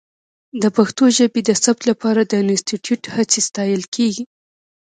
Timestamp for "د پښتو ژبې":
0.61-1.41